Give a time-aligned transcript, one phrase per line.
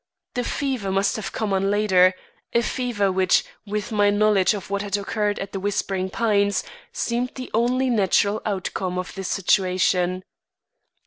[0.33, 2.15] The fever must have come on later
[2.53, 7.33] a fever which with my knowledge of what had occurred at The Whispering Pines, seemed
[7.35, 10.23] the only natural outcome of the situation.